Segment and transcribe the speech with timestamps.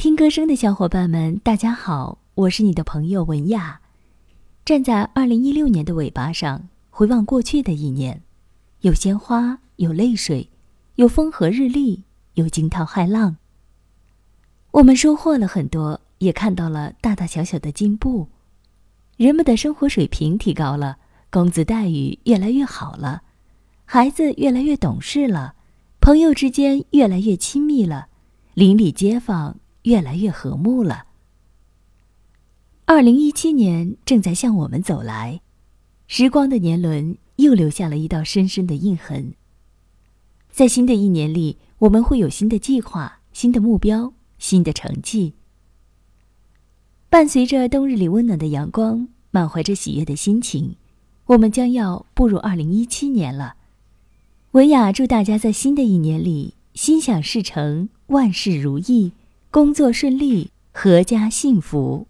[0.00, 3.82] 听歌声的小伙伴们，大家好，我是你的朋友文雅。
[4.64, 8.22] 站在二零一六年的尾巴上，回望过去的一年，
[8.80, 10.48] 有鲜花，有泪水，
[10.94, 13.36] 有风和日丽，有惊涛骇浪。
[14.70, 18.26] 我们收获了很多，也看到了大大小小的进步。
[19.18, 20.96] 人们的生活水平提高了，
[21.28, 23.20] 工资待遇越来越好了，
[23.84, 25.56] 孩子越来越懂事了，
[26.00, 28.06] 朋友之间越来越亲密了，
[28.54, 31.06] 邻里街坊越来越和睦了。
[32.84, 35.40] 二零一七年正在向我们走来，
[36.06, 39.34] 时光的年轮又留下了一道深深的印痕。
[40.50, 44.12] 在新的一年里，我们会有新的计划、新的目标。
[44.40, 45.34] 新的成绩，
[47.10, 50.76] 伴随着冬日里温暖的阳光，满怀着喜悦的心情，
[51.26, 53.56] 我们将要步入二零一七年了。
[54.52, 59.12] 文雅祝大家在新的一年里心想事成，万事如意，
[59.52, 62.06] 工作顺利，阖家幸福。